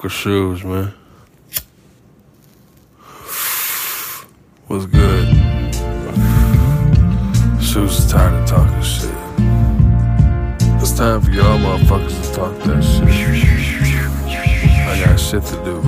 Uncle 0.00 0.08
Shoes, 0.08 0.64
man. 0.64 0.94
What's 4.66 4.86
good? 4.86 5.28
Shoes 7.62 7.98
is 7.98 8.10
tired 8.10 8.32
of 8.32 8.48
talking 8.48 8.82
shit. 8.82 9.10
It's 10.80 10.92
time 10.96 11.20
for 11.20 11.30
y'all 11.30 11.58
motherfuckers 11.58 12.16
to 12.16 12.34
talk 12.34 12.56
that 12.60 12.82
shit. 12.82 13.08
I 14.88 15.04
got 15.04 15.20
shit 15.20 15.44
to 15.44 15.64
do, 15.66 15.82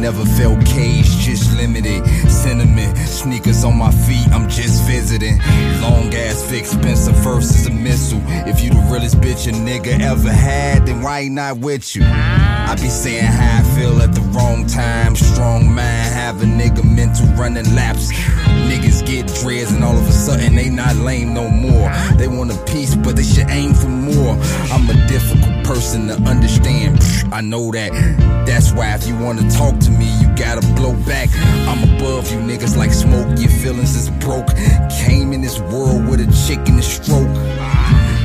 never 0.00 0.24
felt 0.24 0.64
caged, 0.64 1.20
just 1.20 1.54
limited. 1.56 2.06
Sentiment, 2.30 2.96
sneakers 2.96 3.64
on 3.64 3.76
my 3.76 3.90
feet, 3.90 4.26
I'm 4.32 4.48
just 4.48 4.82
visiting. 4.84 5.38
Long 5.82 6.12
ass 6.14 6.42
Vic 6.50 6.64
Spencer 6.64 7.12
versus 7.12 7.66
a 7.66 7.70
missile. 7.70 8.20
If 8.48 8.62
you 8.62 8.70
the 8.70 8.80
realest 8.90 9.16
bitch 9.20 9.46
a 9.46 9.52
nigga 9.52 10.00
ever 10.00 10.32
had, 10.32 10.86
then 10.86 11.02
why 11.02 11.20
ain't 11.20 11.34
not 11.34 11.58
with 11.58 11.94
you? 11.94 12.02
I 12.04 12.74
be 12.80 12.88
saying 12.88 13.24
how 13.24 13.58
I 13.58 13.62
feel 13.78 14.00
at 14.00 14.14
the 14.14 14.22
wrong 14.32 14.66
time. 14.66 15.14
Strong 15.14 15.66
mind, 15.66 16.14
have 16.14 16.40
a 16.42 16.46
nigga 16.46 16.82
mental 16.82 17.26
running 17.34 17.74
laps. 17.74 18.10
Niggas 18.70 19.06
get 19.06 19.26
dreads 19.42 19.72
and 19.72 19.84
all 19.84 19.96
of 19.96 20.08
a 20.08 20.12
sudden 20.12 20.54
they 20.54 20.70
not 20.70 20.96
lame 20.96 21.34
no 21.34 21.48
more. 21.48 21.90
They 22.16 22.28
want 22.28 22.52
a 22.52 22.72
piece, 22.72 22.94
but 22.94 23.16
they 23.16 23.22
should 23.22 23.50
aim 23.50 23.74
for 23.74 23.88
more. 23.88 24.36
I'm 24.72 24.88
a 24.88 24.94
difficult 25.08 25.49
person 25.64 26.08
to 26.08 26.14
understand. 26.28 26.98
I 27.32 27.40
know 27.40 27.70
that. 27.72 27.92
That's 28.46 28.72
why 28.72 28.94
if 28.94 29.06
you 29.06 29.16
wanna 29.16 29.48
talk 29.50 29.78
to 29.80 29.90
me, 29.90 30.06
you 30.20 30.28
gotta 30.36 30.66
blow 30.74 30.94
back. 31.04 31.28
I'm 31.68 31.82
above 31.96 32.30
you 32.32 32.38
niggas 32.38 32.76
like 32.76 32.92
smoke. 32.92 33.38
Your 33.38 33.50
feelings 33.50 33.94
is 33.96 34.10
broke. 34.24 34.48
Came 35.04 35.32
in 35.32 35.40
this 35.40 35.58
world 35.60 36.08
with 36.08 36.20
a 36.20 36.46
chick 36.46 36.66
in 36.68 36.76
the 36.76 36.82
stroke. 36.82 37.34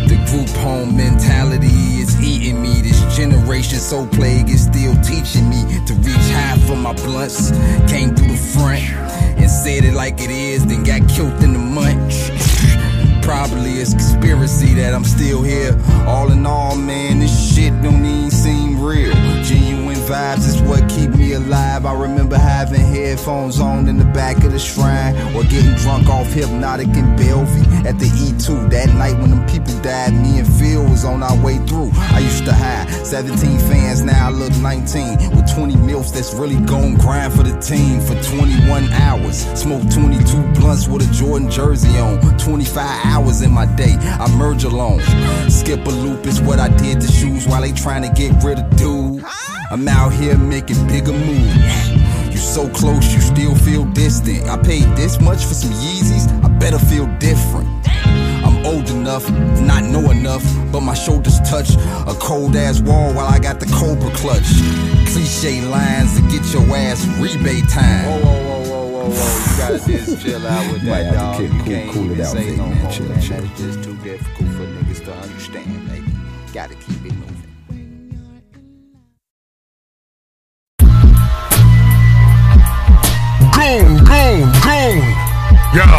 The 0.07 0.17
group 0.29 0.49
home 0.61 0.95
mentality 0.95 1.99
is 2.01 2.21
eating 2.21 2.61
me. 2.61 2.81
This 2.81 3.01
generation 3.15 3.79
so 3.79 4.05
plague 4.07 4.49
is 4.49 4.63
still 4.63 4.95
teaching 5.01 5.49
me 5.49 5.63
to 5.87 5.93
reach 5.95 6.27
high 6.31 6.57
for 6.67 6.75
my 6.75 6.93
blunts. 6.93 7.51
Came 7.91 8.15
through 8.15 8.27
the 8.27 8.37
front 8.53 8.83
and 9.39 9.49
said 9.49 9.83
it 9.83 9.93
like 9.93 10.21
it 10.21 10.29
is, 10.29 10.65
then 10.65 10.83
got 10.83 11.07
killed 11.09 11.41
in 11.43 11.53
the 11.53 11.59
month. 11.59 12.24
Probably 13.25 13.71
it's 13.81 13.93
conspiracy 13.93 14.75
that 14.75 14.93
I'm 14.93 15.03
still 15.03 15.41
here. 15.41 15.75
All 16.05 16.31
in 16.31 16.45
all, 16.45 16.75
man, 16.75 17.19
this 17.19 17.55
shit 17.55 17.73
don't 17.81 18.05
even 18.05 18.29
seem 18.29 18.79
real. 18.79 19.15
Vibes 20.05 20.47
is 20.47 20.61
what 20.61 20.87
keep 20.87 21.09
me 21.11 21.33
alive. 21.33 21.83
I 21.83 21.93
remember 21.93 22.37
having 22.37 22.79
headphones 22.79 23.59
on 23.59 23.87
in 23.87 23.97
the 23.97 24.05
back 24.05 24.37
of 24.43 24.51
the 24.51 24.59
shrine, 24.59 25.15
or 25.35 25.41
getting 25.43 25.73
drunk 25.81 26.07
off 26.09 26.27
Hpnotiq 26.27 26.95
in 26.95 27.15
Bellevue 27.15 27.87
at 27.87 27.97
the 27.97 28.05
E2. 28.05 28.69
That 28.69 28.93
night 28.93 29.17
when 29.19 29.31
them 29.31 29.43
people 29.47 29.73
died, 29.81 30.13
me 30.13 30.37
and 30.37 30.47
Phil 30.59 30.83
was 30.83 31.05
on 31.05 31.23
our 31.23 31.35
way 31.43 31.57
through. 31.65 31.89
I 32.13 32.19
used 32.19 32.45
to 32.45 32.53
hide 32.53 32.87
17 33.03 33.57
fans, 33.61 34.03
now 34.03 34.27
I 34.27 34.29
look 34.29 34.55
19 34.57 35.31
with 35.35 35.51
20 35.55 35.73
milfs 35.73 36.13
that's 36.13 36.35
really 36.35 36.63
gon' 36.65 36.97
grind 36.97 37.33
for 37.33 37.41
the 37.41 37.59
team 37.59 37.99
for 37.99 38.13
21 38.37 38.93
hours. 38.93 39.37
Smoke 39.59 39.89
22 39.89 40.53
blunts 40.53 40.87
with 40.87 41.01
a 41.01 41.11
Jordan 41.13 41.49
jersey 41.49 41.97
on. 41.97 42.21
25 42.37 43.05
hours 43.05 43.41
in 43.41 43.51
my 43.51 43.65
day, 43.75 43.95
I 43.99 44.29
merge 44.37 44.65
alone. 44.65 45.01
Skip 45.49 45.83
a 45.87 45.89
loop 45.89 46.27
is 46.27 46.39
what 46.41 46.59
I 46.59 46.69
did 46.77 47.01
to 47.01 47.11
shoes 47.11 47.47
while 47.47 47.61
they 47.61 47.71
trying 47.71 48.03
to 48.03 48.13
get 48.13 48.43
rid 48.43 48.59
of 48.59 48.69
dude. 48.77 49.23
I'm 49.75 49.89
out 49.89 50.13
here 50.13 50.37
making 50.37 50.87
bigger 50.87 51.11
moves. 51.11 51.89
You 52.31 52.37
so 52.37 52.69
close, 52.69 53.13
you 53.13 53.19
still 53.19 53.53
feel 53.55 53.83
distant. 53.91 54.47
I 54.47 54.55
paid 54.55 54.83
this 54.95 55.19
much 55.19 55.43
for 55.43 55.53
some 55.53 55.71
Yeezys, 55.71 56.31
I 56.45 56.47
better 56.47 56.79
feel 56.79 57.07
different. 57.19 57.67
I'm 58.45 58.65
old 58.65 58.89
enough, 58.89 59.29
not 59.59 59.83
know 59.83 60.11
enough, 60.11 60.45
but 60.71 60.79
my 60.79 60.93
shoulders 60.93 61.41
touch 61.41 61.71
a 62.07 62.15
cold 62.21 62.55
ass 62.55 62.79
wall 62.79 63.13
while 63.13 63.25
I 63.25 63.37
got 63.37 63.59
the 63.59 63.65
Cobra 63.65 64.11
clutch. 64.15 64.47
Cliche 65.11 65.59
lines 65.65 66.15
to 66.15 66.21
get 66.29 66.45
your 66.53 66.63
ass 66.73 67.05
rebate 67.19 67.67
time. 67.67 68.05
Whoa, 68.05 68.19
whoa, 68.21 68.43
whoa, 68.43 68.63
whoa, 68.69 68.87
whoa, 68.87 69.09
whoa. 69.09 69.51
You 69.51 69.57
gotta 69.57 69.91
just 69.91 70.21
chill 70.21 70.47
out 70.47 70.71
with 70.71 70.83
that, 70.83 71.13
dog. 71.15 71.41
You 71.41 71.49
cool- 71.49 71.65
can't 71.65 71.91
cool 71.91 72.11
even 72.13 72.25
say 72.25 72.55
no 72.55 72.65
man. 72.67 72.81
more, 72.81 72.91
Chill, 72.93 73.09
man. 73.09 73.21
chill. 73.21 73.41
That's 73.41 73.59
just 73.59 73.83
too 73.83 73.97
difficult 73.97 74.49
for 74.51 74.65
niggas 74.67 75.03
to 75.03 75.13
understand, 75.15 75.89
baby. 75.89 76.05
Gotta 76.53 76.75
keep 76.75 77.05
it 77.07 77.13
moving. 77.15 77.54
Goon, 83.65 83.97
goon, 84.05 84.45
goon. 84.61 85.01
Yo, 85.73 85.89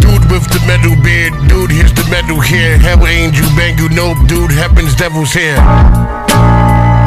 dude 0.00 0.24
with 0.32 0.48
the 0.48 0.62
metal 0.64 0.96
beard, 1.04 1.36
dude, 1.44 1.68
here's 1.68 1.92
the 1.92 2.00
metal 2.08 2.40
here. 2.40 2.78
Hell 2.78 3.04
angel, 3.04 3.44
bangu, 3.52 3.92
nope, 3.92 4.16
dude, 4.24 4.50
heaven's 4.50 4.96
devil's 4.96 5.36
here. 5.36 5.60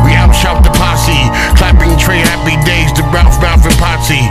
We 0.05 0.13
outshout 0.13 0.61
the 0.61 0.69
posse, 0.77 1.17
clapping 1.57 1.97
Trey 1.97 2.21
happy 2.21 2.61
days 2.61 2.93
to 2.93 3.01
Ralph 3.09 3.41
Malph 3.41 3.65
and 3.65 3.73
Potsie. 3.81 4.29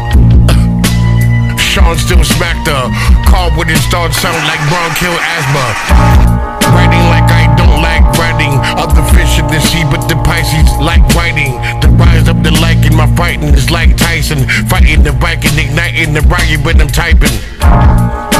Sean 1.59 1.99
still 1.99 2.23
smacked 2.23 2.71
her. 2.71 2.87
Call 3.27 3.51
with 3.59 3.67
his 3.67 3.83
thoughts 3.91 4.15
sound 4.23 4.39
like 4.47 4.63
bronchial 4.71 5.19
asthma. 5.19 6.55
Writing 6.71 7.03
like 7.11 7.27
I 7.27 7.51
don't 7.59 7.83
like 7.83 8.07
writing. 8.15 8.55
Other 8.79 9.03
fish 9.11 9.43
in 9.43 9.51
the 9.51 9.59
sea, 9.59 9.83
but 9.91 10.07
the 10.07 10.15
Pisces 10.23 10.71
like 10.79 11.03
writing. 11.19 11.59
The 11.83 11.91
rise 11.99 12.29
of 12.29 12.47
the 12.47 12.55
liking, 12.63 12.95
my 12.95 13.11
fighting 13.17 13.51
is 13.51 13.73
like 13.73 13.99
Tyson. 14.25 14.49
Fighting 14.69 15.03
the 15.03 15.13
and 15.13 15.59
igniting 15.59 16.15
the 16.15 16.23
riot 16.23 16.65
when 16.65 16.81
I'm 16.81 16.89
typing. 16.89 17.29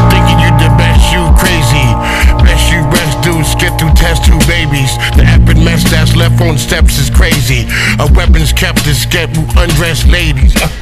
Thinking 0.09 0.39
you 0.41 0.51
the 0.57 0.73
best, 0.81 1.13
you 1.13 1.21
crazy. 1.37 1.85
Best 2.41 2.73
you 2.73 2.81
rest 2.89 3.21
dudes, 3.21 3.55
get 3.57 3.79
through 3.79 3.93
test 3.93 4.25
two 4.25 4.39
babies. 4.49 4.97
The 5.17 5.25
epic 5.29 5.59
mess 5.61 5.85
that's 5.91 6.17
left 6.17 6.41
on 6.41 6.57
steps 6.57 6.97
is 6.99 7.11
crazy. 7.11 7.69
A 8.01 8.09
weapons 8.17 8.53
kept 8.53 8.85
to 8.89 8.95
get 9.11 9.29
undressed 9.37 10.09
ladies. 10.09 10.57
Uh. 10.57 10.73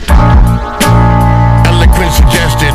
Eloquent 1.67 2.13
suggested, 2.15 2.75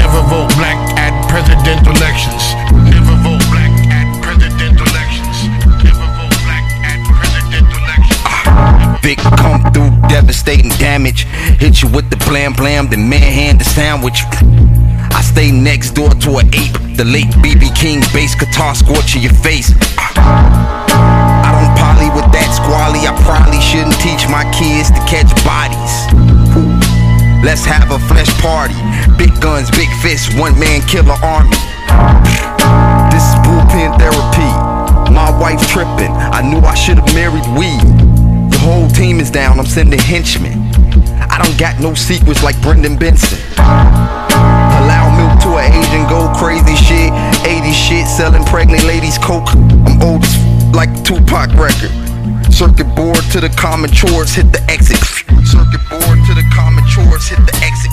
never 0.00 0.24
vote 0.24 0.48
black 0.56 0.78
at 0.96 1.12
presidential 1.28 1.92
elections. 1.92 2.56
Never 2.88 3.12
vote 3.20 3.44
black 3.52 3.72
at 3.92 4.08
presidential 4.24 4.88
elections. 4.88 5.36
Never 5.84 6.08
vote 6.16 6.36
black 6.48 6.64
at 6.80 6.98
presidential 7.04 7.76
elections. 7.76 9.04
Vic 9.04 9.18
come 9.36 9.60
through, 9.72 9.97
devastating 10.08 10.70
damage. 10.78 11.24
Hit 11.60 11.82
you 11.82 11.88
with 11.88 12.10
the 12.10 12.16
blam 12.28 12.52
blam, 12.52 12.88
then 12.88 13.08
manhand 13.08 13.60
the 13.60 13.64
sandwich. 13.64 14.24
I 15.12 15.22
stay 15.22 15.50
next 15.50 15.92
door 15.92 16.10
to 16.10 16.38
an 16.38 16.48
ape. 16.54 16.96
The 16.96 17.04
late 17.04 17.30
BB 17.42 17.74
King 17.76 18.00
bass 18.12 18.34
guitar 18.34 18.74
scorching 18.74 19.22
your 19.22 19.34
face. 19.34 19.72
I 20.16 21.50
don't 21.54 21.74
poly 21.78 22.10
with 22.10 22.30
that 22.32 22.50
squally. 22.54 23.06
I 23.06 23.14
probably 23.22 23.60
shouldn't 23.60 23.96
teach 24.02 24.26
my 24.28 24.44
kids 24.50 24.90
to 24.90 25.00
catch 25.06 25.30
bodies. 25.46 25.94
Let's 27.44 27.64
have 27.64 27.90
a 27.90 27.98
flesh 28.10 28.30
party. 28.42 28.74
Big 29.16 29.30
guns, 29.40 29.70
big 29.70 29.88
fists, 30.02 30.34
one 30.34 30.58
man 30.58 30.82
killer 30.86 31.16
army. 31.22 31.58
This 33.10 33.22
is 33.22 33.34
bullpen 33.46 33.94
therapy. 33.98 34.50
My 35.10 35.30
wife 35.34 35.62
tripping. 35.70 36.12
I 36.12 36.42
knew 36.42 36.60
I 36.60 36.74
should 36.74 36.98
have 36.98 37.14
married 37.14 37.46
weed. 37.56 37.97
Whole 38.68 38.86
team 38.90 39.18
is 39.18 39.30
down. 39.30 39.58
I'm 39.58 39.64
sending 39.64 39.98
henchmen. 39.98 40.52
I 41.32 41.40
don't 41.42 41.56
got 41.56 41.80
no 41.80 41.94
secrets 41.94 42.42
like 42.42 42.60
Brendan 42.60 42.98
Benson. 42.98 43.38
Allow 43.56 45.08
milk 45.16 45.40
to 45.40 45.56
an 45.56 45.72
Asian, 45.72 46.04
go 46.04 46.28
crazy 46.36 46.76
shit. 46.76 47.10
80 47.48 47.72
shit, 47.72 48.06
selling 48.06 48.44
pregnant 48.44 48.84
ladies 48.84 49.16
coke. 49.16 49.48
I'm 49.88 49.96
old 50.02 50.22
as 50.22 50.36
f- 50.36 50.74
like 50.74 50.92
Tupac 51.02 51.48
record. 51.56 51.88
Circuit 52.52 52.92
board 52.94 53.24
to 53.32 53.40
the 53.40 53.48
common 53.56 53.90
chores, 53.90 54.34
hit 54.34 54.52
the 54.52 54.60
exit. 54.68 55.00
Circuit 55.48 55.80
board 55.88 56.20
to 56.28 56.34
the 56.36 56.44
common 56.52 56.84
chores, 56.92 57.26
hit 57.26 57.40
the 57.48 57.56
exit. 57.64 57.87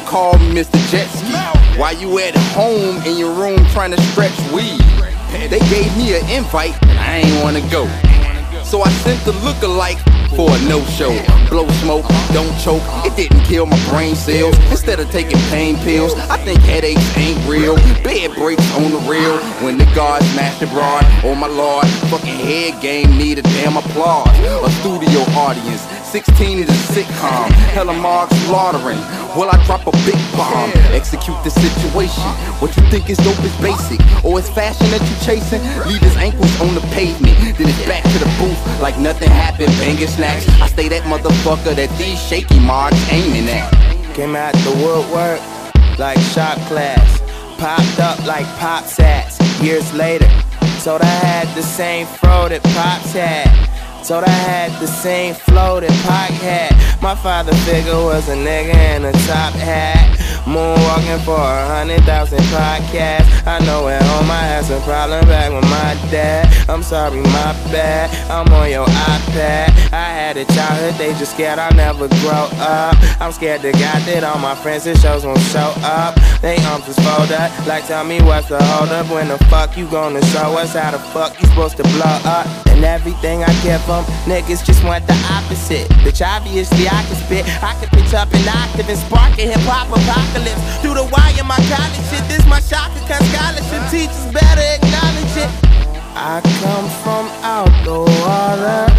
So 0.00 0.06
gone, 0.06 0.06
call 0.06 0.38
me 0.38 0.62
Mr. 0.62 0.90
Jet 0.90 1.08
Ski. 1.08 1.78
Why 1.78 1.92
you 1.92 2.18
at 2.18 2.34
home 2.54 3.02
in 3.06 3.18
your 3.18 3.32
room 3.32 3.58
trying 3.70 3.90
to 3.90 4.00
stretch 4.12 4.36
weed? 4.52 4.80
They 5.50 5.60
gave 5.70 5.94
me 5.96 6.16
an 6.16 6.28
invite 6.30 6.74
and 6.84 6.98
I 6.98 7.18
ain't 7.18 7.42
wanna 7.42 7.60
go. 7.70 7.86
So 8.64 8.82
I 8.82 8.90
sent 9.04 9.24
the 9.24 9.32
lookalike 9.32 10.00
for 10.34 10.50
a 10.50 10.58
no-show. 10.68 11.14
Blow 11.48 11.68
smoke, 11.82 12.06
don't 12.32 12.50
choke. 12.60 12.82
It 13.06 13.14
didn't 13.14 13.44
kill 13.44 13.66
my 13.66 13.78
brain 13.88 14.16
cells. 14.16 14.58
Instead 14.70 14.98
of 14.98 15.10
taking 15.10 15.38
pain 15.50 15.76
pills, 15.76 16.14
I 16.28 16.36
think 16.38 16.60
headaches 16.60 17.16
ain't 17.16 17.38
real. 17.46 17.76
Bed 18.02 18.34
breaks 18.34 18.68
on 18.76 18.90
the 18.90 18.98
real. 19.08 19.38
When 19.62 19.78
the 19.78 19.86
guards 19.94 20.26
smash 20.32 20.58
the 20.58 20.66
broad, 20.66 21.04
oh 21.22 21.34
my 21.34 21.46
lord, 21.46 21.86
fucking 22.10 22.26
head 22.26 22.82
game 22.82 23.16
need 23.16 23.38
a 23.38 23.42
damn 23.42 23.76
applause. 23.76 24.28
A 24.38 24.70
studio 24.80 25.20
audience, 25.38 25.86
16 26.06 26.60
is 26.60 26.68
a 26.68 26.92
sitcom. 26.94 27.50
Hella 27.74 27.92
marks 27.92 28.34
slaughtering. 28.46 28.98
Will 29.36 29.50
I 29.50 29.58
drop 29.66 29.86
a 29.86 29.92
big 30.06 30.16
bomb? 30.38 30.70
Execute 30.94 31.36
the 31.42 31.50
situation. 31.50 32.22
What 32.62 32.76
you 32.76 32.82
think 32.90 33.10
is 33.10 33.18
dope 33.18 33.42
is 33.42 33.54
basic, 33.56 34.00
or 34.24 34.38
it's 34.38 34.48
fashion 34.48 34.86
that 34.94 35.02
you 35.02 35.16
chasing. 35.26 35.60
Leave 35.90 36.00
his 36.00 36.16
ankles 36.16 36.60
on 36.60 36.74
the 36.74 36.80
pavement, 36.94 37.36
then 37.58 37.68
it's 37.68 37.86
back 37.86 38.04
to 38.04 38.18
the 38.18 38.30
booth 38.38 38.80
like 38.80 38.96
nothing 38.98 39.30
happened. 39.30 39.68
Banging 39.82 40.06
snacks. 40.06 40.48
I 40.62 40.68
stay 40.68 40.88
that 40.88 41.02
motherfucker 41.02 41.74
that 41.74 41.90
these 41.98 42.22
shaky 42.22 42.60
marks 42.60 43.02
aiming 43.10 43.48
at. 43.48 43.70
Came 44.14 44.36
out 44.36 44.54
the 44.62 44.72
woodwork 44.78 45.40
like 45.98 46.18
shop 46.32 46.56
class. 46.68 47.20
Popped 47.58 47.98
up 47.98 48.24
like 48.26 48.46
pop 48.58 48.84
sats 48.84 49.42
years 49.60 49.92
later. 49.92 50.28
Told 50.86 51.02
I 51.02 51.06
had 51.06 51.48
the 51.56 51.62
same 51.62 52.06
fro 52.06 52.48
that 52.48 52.62
Pops 52.62 53.12
had. 53.12 53.50
Told 54.06 54.22
I 54.22 54.30
had 54.30 54.70
the 54.80 54.86
same 54.86 55.34
flow 55.34 55.80
that 55.80 55.90
Pac 56.06 56.30
had. 56.38 57.02
My 57.02 57.16
father 57.16 57.52
figure 57.66 57.98
was 58.06 58.28
a 58.28 58.36
nigga 58.36 58.94
in 58.94 59.04
a 59.04 59.10
top 59.26 59.52
hat. 59.54 60.14
Moonwalking 60.46 61.24
for 61.24 61.34
a 61.34 61.66
hundred 61.66 62.04
thousand 62.04 62.38
podcasts. 62.54 63.26
I 63.44 63.58
know 63.66 63.88
at 63.88 64.00
home 64.00 64.30
I 64.30 64.46
had 64.46 64.64
some 64.64 64.80
problem 64.82 65.26
back 65.26 65.50
with 65.50 65.68
my 65.68 65.98
dad. 66.14 66.46
I'm 66.70 66.84
sorry, 66.84 67.18
my 67.18 67.50
bad. 67.74 68.14
I'm 68.30 68.46
on 68.54 68.70
your 68.70 68.86
iPad. 68.86 69.74
I 69.90 70.06
had 70.14 70.36
a 70.36 70.44
childhood, 70.54 70.94
they 71.02 71.10
just 71.18 71.32
scared 71.34 71.58
I'll 71.58 71.74
never 71.74 72.06
grow 72.22 72.46
up. 72.62 72.94
I'm 73.20 73.32
scared 73.32 73.62
to 73.62 73.72
God 73.72 74.06
that 74.06 74.22
all 74.22 74.38
my 74.38 74.54
friends 74.54 74.86
and 74.86 74.96
shows 75.00 75.26
won't 75.26 75.40
show 75.50 75.74
up. 75.82 76.14
They 76.42 76.62
arms 76.70 76.86
is 76.86 76.94
folded, 77.02 77.50
like 77.66 77.88
tell 77.88 78.04
me 78.04 78.22
what's 78.22 78.46
the 78.46 78.62
hold 78.62 78.90
up. 78.90 79.10
When 79.10 79.26
the 79.26 79.38
fuck 79.50 79.76
you 79.76 79.90
gonna 79.90 80.24
show 80.26 80.56
us 80.58 80.74
how 80.74 80.92
the 80.92 81.00
fuck 81.10 81.34
you 81.40 81.48
supposed 81.48 81.76
to 81.78 81.82
blow 81.82 82.20
up? 82.22 82.65
And 82.76 82.84
everything 82.84 83.42
I 83.42 83.48
give 83.64 83.80
them, 83.88 84.04
niggas 84.28 84.60
just 84.60 84.84
want 84.84 85.06
the 85.06 85.16
opposite. 85.32 85.88
Bitch, 86.04 86.20
obviously 86.20 86.86
I 86.86 87.00
can 87.08 87.16
spit. 87.16 87.48
I 87.64 87.72
can 87.80 87.88
pitch 87.88 88.12
up 88.12 88.28
an 88.36 88.44
octave 88.44 88.88
and 88.92 88.98
spark 89.00 89.32
a 89.40 89.48
hip 89.48 89.64
hop 89.64 89.88
apocalypse. 89.88 90.60
Through 90.84 91.00
the 91.00 91.08
wire, 91.08 91.40
my 91.40 91.56
college 91.72 92.04
shit. 92.12 92.20
This 92.28 92.44
my 92.44 92.60
shocker, 92.60 93.00
cause 93.08 93.24
scholarship 93.32 93.80
teachers 93.88 94.28
better 94.28 94.60
acknowledge 94.76 95.40
it. 95.40 95.50
I 96.12 96.44
come 96.60 96.86
from 97.00 97.24
out 97.40 97.72
the 97.88 98.04
water. 98.20 98.92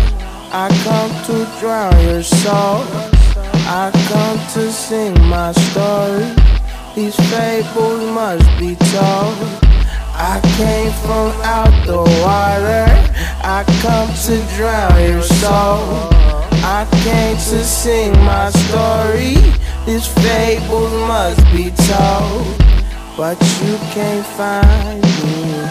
I 0.49 0.73
come 0.81 1.13
to 1.29 1.45
drown 1.61 1.93
your 2.01 2.23
soul. 2.23 2.81
I 3.69 3.93
come 4.09 4.39
to 4.57 4.71
sing 4.71 5.13
my 5.29 5.51
story. 5.69 6.25
These 6.95 7.15
fables 7.29 8.01
must 8.09 8.49
be 8.57 8.73
told. 8.89 9.37
I 10.17 10.41
came 10.57 10.91
from 11.05 11.29
out 11.45 11.85
the 11.85 12.01
water. 12.25 13.07
I 13.49 13.63
come 13.81 14.09
to 14.27 14.55
drown 14.57 15.09
your 15.09 15.21
soul. 15.21 15.79
I 16.67 16.85
came 17.01 17.37
to 17.37 17.63
sing 17.63 18.11
my 18.25 18.49
story. 18.49 19.35
These 19.85 20.05
fables 20.19 20.91
must 21.07 21.39
be 21.55 21.71
told. 21.87 22.43
But 23.15 23.39
you 23.63 23.77
can't 23.95 24.25
find 24.35 25.01
me. 25.23 25.63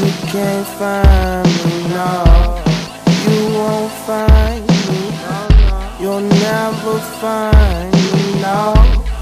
You 0.00 0.10
can't 0.32 0.66
find 0.80 1.46
me, 1.66 1.76
no. 1.92 2.62
You 3.28 3.40
won't 3.58 3.92
find 4.08 4.66
me. 4.88 5.02
You'll 6.00 6.22
never 6.22 6.98
find 7.20 7.92
me, 7.92 8.40
no. 8.40 9.13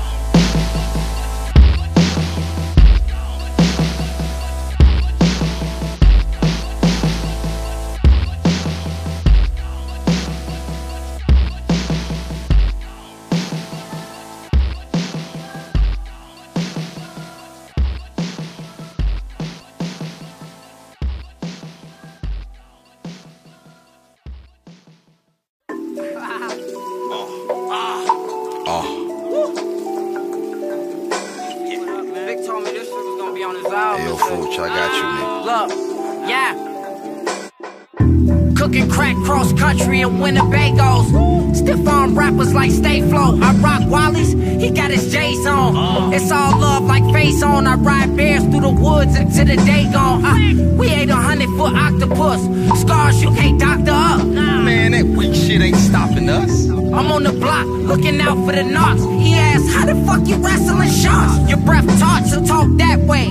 Face 47.32 47.42
on. 47.42 47.66
I 47.66 47.74
ride 47.74 48.16
bears 48.16 48.42
through 48.44 48.60
the 48.60 48.70
woods 48.70 49.16
until 49.16 49.46
the 49.46 49.56
day 49.56 49.88
gone. 49.92 50.24
Uh, 50.24 50.76
we 50.76 50.88
ate 50.88 51.08
a 51.10 51.14
hundred 51.14 51.48
foot 51.56 51.74
octopus. 51.74 52.80
Scars 52.80 53.22
you 53.22 53.30
can't 53.34 53.58
doctor 53.58 53.92
up. 53.92 54.26
Man, 54.26 54.92
that 54.92 55.04
weak 55.04 55.34
shit 55.34 55.60
ain't 55.60 55.76
stopping 55.76 56.28
us. 56.28 56.81
I'm 56.94 57.10
on 57.10 57.22
the 57.22 57.32
block 57.32 57.66
looking 57.66 58.20
out 58.20 58.36
for 58.44 58.52
the 58.52 58.64
knocks. 58.64 59.02
He 59.02 59.34
asked, 59.34 59.68
How 59.70 59.86
the 59.86 59.94
fuck 60.06 60.26
you 60.28 60.36
wrestling 60.36 60.90
sharks? 60.90 61.48
Your 61.48 61.58
breath 61.58 61.86
taught, 61.98 62.26
so 62.26 62.44
talk 62.44 62.68
that 62.78 63.00
way. 63.00 63.28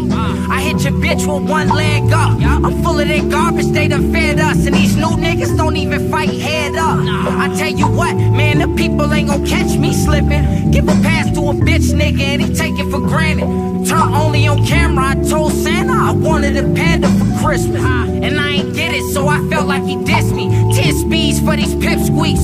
I 0.49 0.61
hit 0.61 0.83
your 0.83 0.93
bitch 0.93 1.21
with 1.27 1.49
one 1.49 1.69
leg 1.69 2.11
up. 2.11 2.39
I'm 2.41 2.83
full 2.83 2.99
of 2.99 3.07
that 3.07 3.29
garbage 3.29 3.67
they 3.67 3.87
done 3.87 4.11
fed 4.11 4.39
us. 4.39 4.65
And 4.65 4.75
these 4.75 4.95
new 4.95 5.15
niggas 5.25 5.55
don't 5.57 5.77
even 5.77 6.09
fight 6.09 6.29
head 6.29 6.75
up. 6.75 6.99
I 6.99 7.53
tell 7.55 7.69
you 7.71 7.87
what, 7.87 8.15
man, 8.15 8.59
the 8.59 8.67
people 8.75 9.13
ain't 9.13 9.29
gon' 9.29 9.45
catch 9.45 9.77
me 9.77 9.93
slipping. 9.93 10.71
Give 10.71 10.85
a 10.87 10.93
pass 11.03 11.31
to 11.35 11.41
a 11.49 11.53
bitch 11.53 11.93
nigga 11.93 12.21
and 12.21 12.41
he 12.41 12.53
take 12.53 12.77
it 12.79 12.89
for 12.91 12.99
granted. 12.99 13.45
Turn 13.87 14.13
only 14.13 14.47
on 14.47 14.65
camera, 14.65 15.09
I 15.09 15.15
told 15.29 15.53
Santa 15.53 15.93
I 15.93 16.11
wanted 16.11 16.57
a 16.57 16.63
panda 16.73 17.07
for 17.09 17.45
Christmas. 17.45 17.81
And 17.81 18.39
I 18.39 18.49
ain't 18.49 18.75
get 18.75 18.93
it, 18.93 19.03
so 19.13 19.27
I 19.27 19.39
felt 19.49 19.67
like 19.67 19.83
he 19.83 19.95
dissed 19.95 20.35
me. 20.35 20.49
10 20.75 20.93
speeds 20.93 21.39
for 21.39 21.55
these 21.55 21.73
pipsqueaks. 21.75 22.43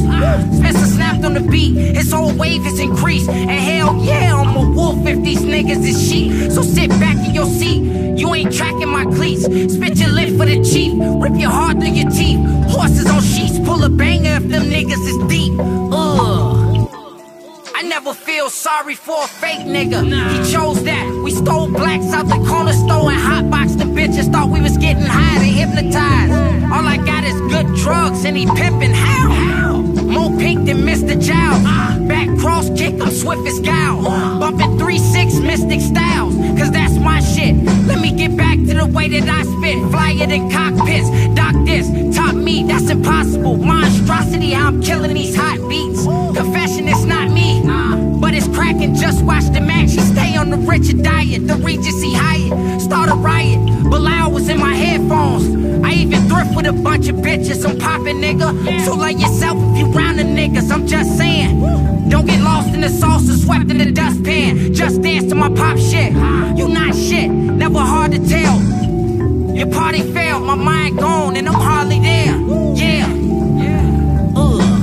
Spencer 0.58 0.87
snapped 1.18 1.26
on 1.26 1.42
the 1.42 1.50
beat, 1.50 1.76
his 1.96 2.12
whole 2.12 2.34
wave 2.34 2.66
is 2.66 2.80
increased. 2.80 3.30
And 3.30 3.50
hell 3.50 4.04
yeah, 4.04 4.36
I'm 4.36 4.56
a 4.56 4.70
wolf 4.70 5.06
if 5.08 5.22
these 5.24 5.42
niggas 5.42 5.86
is 5.86 6.10
sheep. 6.10 6.52
So 6.52 6.62
sit 6.62 6.90
back 6.92 7.18
in 7.28 7.34
your 7.34 7.46
seat, 7.46 7.82
you 8.18 8.34
ain't 8.34 8.54
tracking 8.54 8.90
my 8.90 9.06
cleats. 9.06 9.44
Spit 9.44 9.98
your 9.98 10.10
lip 10.10 10.30
for 10.38 10.46
the 10.46 10.64
chief, 10.64 10.94
rip 11.22 11.40
your 11.40 11.52
heart 11.52 11.78
through 11.80 11.94
your 11.94 12.10
teeth. 12.10 12.40
Horses 12.70 13.08
on 13.08 13.22
sheets, 13.22 13.60
pull 13.60 13.84
a 13.84 13.90
banger 13.90 14.38
if 14.38 14.48
them 14.48 14.64
niggas 14.64 15.06
is 15.08 15.18
deep. 15.28 15.54
Ugh. 15.60 16.90
I 17.76 17.84
never 17.84 18.14
feel 18.14 18.50
sorry 18.50 18.96
for 18.96 19.24
a 19.24 19.28
fake 19.28 19.66
nigga. 19.68 20.02
He 20.04 20.52
chose 20.52 20.84
that. 20.84 21.06
We 21.24 21.32
stole 21.32 21.70
blacks 21.70 22.12
out 22.14 22.28
the 22.28 22.44
corner 22.48 22.74
store 22.74 23.12
and 23.12 23.22
hotboxed 23.22 23.67
them 23.67 23.67
bitches. 24.18 24.32
Thought 24.32 24.50
we 24.50 24.62
was 24.62 24.78
getting 24.78 25.04
high, 25.06 25.40
they 25.40 25.50
hypnotized. 25.50 26.34
All 26.72 26.86
I 26.86 26.98
got 26.98 27.24
is 27.24 27.40
good 27.52 27.76
drugs 27.76 28.26
and 28.26 28.38
he 28.38 28.46
pimping 28.46 28.94
how? 28.94 29.30
How? 29.32 29.78
More 29.82 30.38
pink 30.38 30.66
than 30.66 30.78
Mr. 30.78 31.20
Giles. 31.22 31.64
Back 32.08 32.28
cross 32.40 32.70
kick, 32.78 33.00
I'm 33.02 33.12
swift 33.12 33.48
as 33.48 33.60
gal. 33.60 34.02
Bumping 34.40 34.78
3-6 34.78 35.44
Mystic 35.46 35.80
Stylez, 35.80 36.58
cause 36.58 36.72
that's 36.72 36.98
my 36.98 37.20
shit. 37.20 37.56
Let 37.86 38.00
me 38.02 38.12
get 38.12 38.36
back 38.36 38.58
to 38.58 38.74
the 38.74 38.86
way 38.86 39.08
that 39.10 39.28
I 39.28 39.44
spit. 39.44 39.92
Flyer 39.92 40.28
than 40.28 40.50
cockpits. 40.52 41.10
Doc 41.36 41.54
this, 41.66 41.88
top 42.16 42.36
me, 42.36 42.64
that's 42.64 42.90
impossible. 42.90 43.58
Monstrosity, 43.58 44.52
how 44.52 44.68
I'm 44.68 44.82
killing 44.82 45.14
these 45.14 45.36
hot 45.36 45.58
beats. 45.70 46.04
Confession, 46.38 46.88
it's 46.88 47.04
not 47.04 47.30
me. 47.32 47.64
But 48.20 48.34
it's 48.34 48.48
cracking, 48.48 48.96
just 48.96 49.24
watch 49.24 49.46
the 49.46 49.62
match. 49.62 49.92
He 49.92 50.00
stay 50.00 50.27
on 50.48 50.60
the 50.62 50.68
Richard 50.68 51.04
diet, 51.04 51.48
the 51.48 51.56
Regency 51.56 52.14
Hyatt. 52.14 52.82
Start 52.82 53.10
a 53.10 53.16
riot, 53.16 53.60
Bilal 53.90 54.32
was 54.32 54.48
in 54.48 54.60
my 54.60 54.74
headphones. 54.74 55.46
I 55.84 55.92
even 55.92 56.28
thrift 56.30 56.56
with 56.56 56.66
a 56.66 56.74
bunch 56.74 57.10
of 57.10 57.18
bitches. 57.18 57.68
I'm 57.68 57.78
popping 57.78 58.22
rapping, 58.22 58.40
nigga. 58.40 58.86
So 58.86 58.96
like 58.96 59.20
yourself 59.20 59.58
if 59.58 59.80
you 59.80 59.88
round 59.88 60.20
the 60.20 60.24
niggas, 60.24 60.72
I'm 60.72 60.88
just 60.88 61.18
saying. 61.18 61.60
Don't 62.10 62.26
get 62.26 62.42
lost 62.42 62.74
in 62.74 62.82
the 62.82 62.90
sauce 62.90 63.30
or 63.30 63.38
swept 63.38 63.70
in 63.70 63.78
the 63.80 63.92
dustpan. 63.92 64.74
Just 64.74 65.02
dance 65.02 65.28
to 65.30 65.36
my 65.36 65.50
pop 65.50 65.78
shit. 65.78 66.14
You 66.58 66.70
not 66.70 66.96
shit, 66.96 67.30
never 67.30 67.80
hard 67.80 68.14
to 68.14 68.20
tell. 68.28 68.56
Your 69.54 69.68
party 69.72 70.02
failed, 70.14 70.44
my 70.44 70.56
mind 70.56 70.98
gone, 71.00 71.36
and 71.36 71.48
I'm 71.48 71.56
hardly 71.56 72.00
there. 72.00 72.36
Yeah. 72.76 73.08
Uh. 74.36 74.82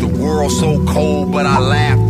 The 0.00 0.18
world 0.22 0.52
so 0.52 0.84
cold, 0.86 1.32
but 1.32 1.46
I 1.46 1.58
laugh 1.58 2.09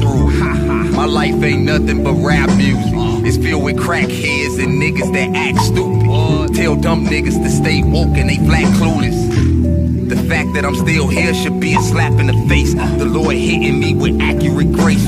life 1.11 1.43
ain't 1.43 1.65
nothing 1.65 2.03
but 2.05 2.15
rap 2.15 2.49
music. 2.57 2.95
Uh-huh. 2.95 3.21
It's 3.25 3.37
filled 3.37 3.65
with 3.65 3.77
crackheads 3.77 4.63
and 4.63 4.81
niggas 4.81 5.13
that 5.13 5.37
act 5.37 5.59
stupid. 5.59 6.55
Tell 6.55 6.77
dumb 6.77 7.07
niggas 7.07 7.43
to 7.43 7.51
stay 7.51 7.83
woke 7.83 8.17
and 8.17 8.29
they 8.29 8.37
flat 8.37 8.65
clueless. 8.75 10.09
The 10.09 10.17
fact 10.29 10.55
that 10.55 10.65
I'm 10.65 10.75
still 10.75 11.09
here 11.09 11.33
should 11.35 11.61
be 11.61 11.75
a 11.75 11.81
slap 11.81 12.13
in 12.13 12.27
the 12.27 12.47
face. 12.49 12.75
The 12.75 13.05
Lord 13.05 13.37
hitting 13.37 13.79
me 13.79 13.95
with 13.95 14.21
accurate 14.21 14.73
grace. 14.73 15.07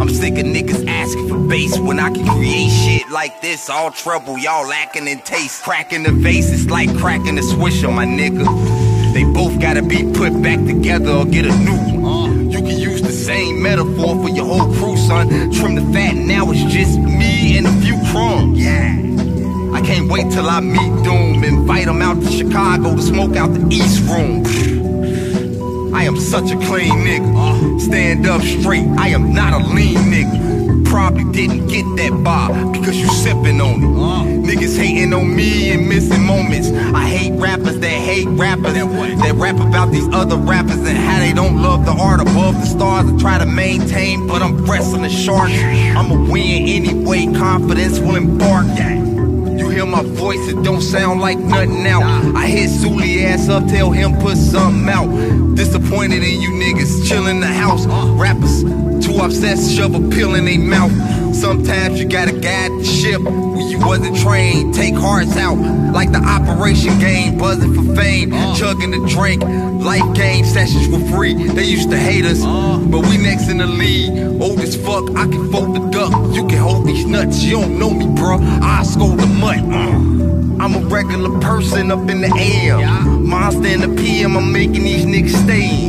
I'm 0.00 0.08
sick 0.08 0.38
of 0.38 0.46
niggas 0.46 0.86
asking 0.86 1.28
for 1.28 1.38
bass 1.38 1.78
when 1.78 1.98
I 2.00 2.10
can 2.10 2.26
create 2.26 2.70
shit 2.70 3.08
like 3.10 3.40
this. 3.40 3.68
All 3.68 3.90
trouble, 3.90 4.38
y'all 4.38 4.66
lacking 4.66 5.06
in 5.06 5.20
taste. 5.20 5.62
Cracking 5.62 6.02
the 6.02 6.12
vase, 6.12 6.50
it's 6.52 6.70
like 6.70 6.94
cracking 6.98 7.36
the 7.36 7.42
swisher, 7.42 7.94
my 7.94 8.06
nigga. 8.06 8.44
They 9.14 9.24
both 9.24 9.60
gotta 9.60 9.82
be 9.82 10.02
put 10.12 10.40
back 10.42 10.64
together 10.64 11.12
or 11.12 11.24
get 11.24 11.44
a 11.44 11.56
new 11.58 12.00
one. 12.00 12.04
Uh-huh. 12.04 12.32
You 12.50 12.58
can 12.58 12.78
use 12.78 13.02
the 13.02 13.12
same 13.12 13.62
metaphor 13.62 14.16
for 14.22 14.28
your 14.30 14.46
whole 14.46 14.74
crew, 14.74 14.96
son. 15.10 15.28
Trim 15.50 15.74
the 15.74 15.92
fat, 15.92 16.14
now 16.14 16.50
it's 16.50 16.62
just 16.72 16.98
me 16.98 17.58
and 17.58 17.66
a 17.66 17.72
few 17.82 17.96
crumbs. 18.10 18.58
Yeah. 18.58 18.96
I 19.72 19.80
can't 19.82 20.08
wait 20.08 20.30
till 20.30 20.48
I 20.48 20.60
meet 20.60 20.92
Doom. 21.04 21.42
Invite 21.42 21.88
him 21.88 22.00
out 22.00 22.20
to 22.22 22.30
Chicago 22.30 22.94
to 22.94 23.02
smoke 23.02 23.34
out 23.36 23.52
the 23.52 23.66
East 23.74 24.00
Room. 24.08 24.34
I 25.94 26.04
am 26.04 26.16
such 26.16 26.50
a 26.52 26.58
clean 26.66 26.94
nigga. 27.08 27.30
Uh-huh. 27.36 27.78
Stand 27.80 28.26
up 28.26 28.42
straight, 28.42 28.86
I 28.98 29.08
am 29.08 29.34
not 29.34 29.52
a 29.52 29.66
lean 29.74 29.98
nigga. 30.14 30.59
Probably 30.90 31.22
didn't 31.32 31.68
get 31.68 31.84
that 31.98 32.24
bar 32.24 32.50
because 32.72 32.96
you 32.96 33.06
sipping 33.06 33.60
on 33.60 33.80
it. 33.80 33.86
Uh-huh. 33.86 34.24
Niggas 34.24 34.76
hating 34.76 35.12
on 35.12 35.36
me 35.36 35.70
and 35.70 35.88
missing 35.88 36.24
moments. 36.24 36.68
I 36.68 37.04
hate 37.04 37.32
rappers 37.38 37.78
that 37.78 37.86
hate 37.86 38.26
rappers 38.26 38.74
that 38.74 38.90
that 39.22 39.34
rap 39.36 39.54
about 39.60 39.92
these 39.92 40.08
other 40.12 40.36
rappers 40.36 40.78
and 40.78 40.98
how 40.98 41.20
they 41.20 41.32
don't 41.32 41.62
love 41.62 41.86
the 41.86 41.92
art 41.92 42.20
above 42.20 42.54
the 42.54 42.66
stars 42.66 43.08
and 43.08 43.20
try 43.20 43.38
to 43.38 43.46
maintain. 43.46 44.26
But 44.26 44.42
I'm 44.42 44.66
wrestling 44.66 45.02
the 45.02 45.10
sharks. 45.10 45.52
I'ma 45.52 46.28
win 46.28 46.68
anyway. 46.68 47.26
Confidence 47.38 48.00
will 48.00 48.16
embark. 48.16 48.66
You 49.60 49.68
hear 49.68 49.86
my 49.86 50.02
voice, 50.02 50.48
it 50.48 50.62
don't 50.64 50.80
sound 50.80 51.20
like 51.20 51.38
nothing 51.38 51.86
out. 51.86 52.02
I 52.34 52.46
hit 52.46 52.70
Sully 52.70 53.24
ass 53.26 53.48
up, 53.48 53.68
tell 53.68 53.92
him 53.92 54.16
put 54.18 54.36
something 54.36 54.88
out. 54.88 55.08
Disappointed 56.00 56.26
in 56.26 56.40
you 56.40 56.48
niggas, 56.52 57.06
chill 57.06 57.26
in 57.26 57.40
the 57.40 57.46
house. 57.46 57.84
Rappers, 57.86 58.62
too 59.04 59.22
obsessed, 59.22 59.70
shove 59.70 59.94
a 59.94 60.08
pill 60.08 60.34
in 60.34 60.46
their 60.46 60.58
mouth. 60.58 60.90
Sometimes 61.36 62.00
you 62.00 62.08
gotta 62.08 62.32
guide 62.32 62.70
the 62.72 62.84
ship 62.84 63.20
when 63.20 63.68
you 63.68 63.78
wasn't 63.80 64.16
trained. 64.16 64.74
Take 64.74 64.94
hearts 64.94 65.36
out 65.36 65.58
like 65.92 66.10
the 66.10 66.18
operation 66.18 66.98
game, 67.00 67.36
buzzing 67.36 67.74
for 67.74 67.94
fame, 67.94 68.30
chugging 68.56 68.92
the 68.92 69.06
drink. 69.10 69.42
Life 69.42 70.14
game 70.14 70.46
sessions 70.46 70.88
were 70.88 71.06
free. 71.14 71.34
They 71.34 71.64
used 71.64 71.90
to 71.90 71.98
hate 71.98 72.24
us, 72.24 72.40
but 72.86 73.00
we 73.00 73.18
next 73.18 73.50
in 73.50 73.58
the 73.58 73.66
lead. 73.66 74.40
Old 74.40 74.58
as 74.60 74.76
fuck, 74.76 75.04
I 75.18 75.26
can 75.28 75.52
fold 75.52 75.76
the 75.76 75.86
duck. 75.90 76.12
You 76.34 76.48
can 76.48 76.60
hold 76.60 76.86
these 76.86 77.04
nuts. 77.04 77.42
You 77.42 77.60
don't 77.60 77.78
know 77.78 77.90
me, 77.90 78.06
bruh. 78.06 78.40
I 78.62 78.84
scold 78.84 79.20
the 79.20 79.26
mutt. 79.26 79.58
Uh. 79.58 80.29
I'm 80.60 80.74
a 80.74 80.86
regular 80.88 81.40
person 81.40 81.90
up 81.90 82.08
in 82.10 82.20
the 82.20 82.30
AM. 82.36 83.26
Monster 83.26 83.66
in 83.66 83.80
the 83.80 84.02
PM, 84.02 84.36
I'm 84.36 84.52
making 84.52 84.84
these 84.84 85.06
niggas 85.06 85.34
stay. 85.44 85.88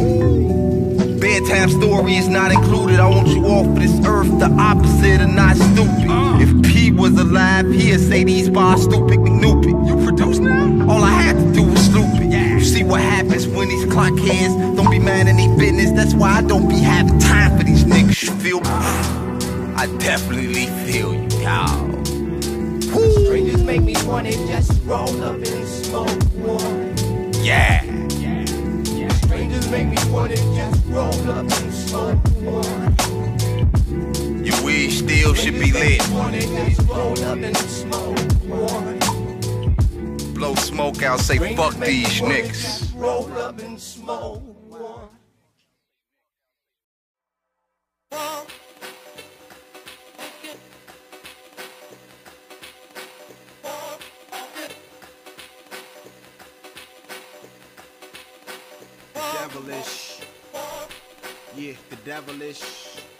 Bedtime 1.19 1.69
story 1.69 2.15
is 2.15 2.29
not 2.29 2.51
included. 2.51 2.99
I 2.99 3.07
want 3.09 3.27
you 3.27 3.45
off 3.45 3.67
of 3.67 3.75
this 3.75 3.93
earth, 4.05 4.39
the 4.39 4.49
opposite 4.59 5.21
of 5.21 5.29
not 5.29 5.57
stupid. 5.57 6.09
Uh. 6.09 6.39
If 6.39 6.71
P 6.71 6.91
was 6.91 7.19
alive, 7.19 7.69
he'd 7.71 7.99
say 7.99 8.23
these 8.23 8.49
bars 8.49 8.83
stupid 8.83 9.21
stupid. 9.61 9.87
You 9.87 10.05
produce 10.05 10.39
now? 10.39 10.89
All 10.89 11.03
I 11.03 11.11
had 11.11 11.35
to 11.35 11.53
do 11.53 11.63
was 11.63 11.85
sloop 11.85 12.05
it. 12.21 12.31
You 12.31 12.61
see 12.61 12.83
what 12.83 13.01
happens 13.01 13.47
when 13.47 13.67
these 13.67 13.85
clock 13.91 14.17
heads 14.19 14.53
don't 14.75 14.89
be 14.89 14.99
mad 14.99 15.27
in 15.27 15.37
their 15.37 15.57
business. 15.57 15.91
That's 15.91 16.13
why 16.13 16.37
I 16.37 16.41
don't 16.41 16.67
be 16.67 16.79
having 16.79 17.19
time 17.19 17.57
for 17.57 17.63
these 17.63 17.83
niggas. 17.83 18.23
You 18.23 18.31
feel 18.39 18.61
me? 18.61 18.69
I 19.75 19.87
definitely 19.99 20.67
feel 20.85 21.13
you, 21.13 21.27
y'all. 21.43 22.00
Strangers 22.91 23.63
make 23.63 23.81
me 23.81 23.95
wanna 24.05 24.31
just 24.31 24.83
roll 24.83 25.23
up 25.23 25.35
and 25.35 25.67
smoke 25.67 26.23
one. 26.33 26.93
Yeah. 27.41 27.81
Strangers 29.23 29.69
make 29.71 29.87
me 29.87 29.97
wanna 30.11 30.35
just 30.35 30.85
roll 30.87 31.31
up 31.31 31.49
and 31.49 31.73
smoke 31.73 32.19
one. 32.41 32.95
Your 34.43 34.61
weed 34.63 34.89
still 34.91 35.33
should 35.33 35.53
be 35.53 35.71
lit. 35.71 36.05
Roll 36.09 37.23
up 37.23 37.37
and 37.37 37.57
smoke 37.57 38.19
one. 38.43 38.99
Blow 40.33 40.53
smoke 40.55 41.01
out, 41.01 41.21
say 41.21 41.37
fuck 41.55 41.71
Strangers 41.71 41.77
make 41.77 41.89
these 41.89 42.21
niggas. 42.21 42.93
Roll 42.99 43.31
up 43.37 43.59
and 43.61 43.79
smoke 43.79 44.43
one. 44.67 45.07
Devilish. 59.61 60.21
Yeah, 61.55 61.73
the 61.89 61.95
devilish. 61.97 63.10